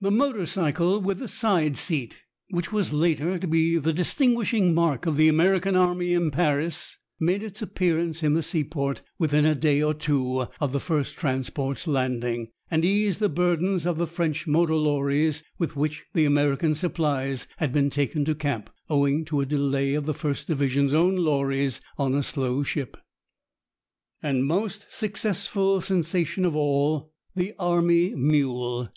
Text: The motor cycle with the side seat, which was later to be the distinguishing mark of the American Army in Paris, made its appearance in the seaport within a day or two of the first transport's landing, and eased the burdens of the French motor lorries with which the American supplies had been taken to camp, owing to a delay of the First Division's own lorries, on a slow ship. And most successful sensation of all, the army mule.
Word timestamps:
The 0.00 0.10
motor 0.10 0.46
cycle 0.46 0.98
with 0.98 1.18
the 1.18 1.28
side 1.28 1.76
seat, 1.76 2.22
which 2.48 2.72
was 2.72 2.94
later 2.94 3.36
to 3.38 3.46
be 3.46 3.76
the 3.76 3.92
distinguishing 3.92 4.72
mark 4.72 5.04
of 5.04 5.18
the 5.18 5.28
American 5.28 5.76
Army 5.76 6.14
in 6.14 6.30
Paris, 6.30 6.96
made 7.20 7.42
its 7.42 7.60
appearance 7.60 8.22
in 8.22 8.32
the 8.32 8.42
seaport 8.42 9.02
within 9.18 9.44
a 9.44 9.54
day 9.54 9.82
or 9.82 9.92
two 9.92 10.46
of 10.58 10.72
the 10.72 10.80
first 10.80 11.18
transport's 11.18 11.86
landing, 11.86 12.48
and 12.70 12.82
eased 12.82 13.20
the 13.20 13.28
burdens 13.28 13.84
of 13.84 13.98
the 13.98 14.06
French 14.06 14.46
motor 14.46 14.74
lorries 14.74 15.42
with 15.58 15.76
which 15.76 16.06
the 16.14 16.24
American 16.24 16.74
supplies 16.74 17.46
had 17.58 17.74
been 17.74 17.90
taken 17.90 18.24
to 18.24 18.34
camp, 18.34 18.70
owing 18.88 19.22
to 19.26 19.42
a 19.42 19.44
delay 19.44 19.92
of 19.92 20.06
the 20.06 20.14
First 20.14 20.46
Division's 20.46 20.94
own 20.94 21.14
lorries, 21.16 21.82
on 21.98 22.14
a 22.14 22.22
slow 22.22 22.62
ship. 22.62 22.96
And 24.22 24.46
most 24.46 24.86
successful 24.88 25.82
sensation 25.82 26.46
of 26.46 26.56
all, 26.56 27.12
the 27.36 27.52
army 27.58 28.14
mule. 28.14 28.88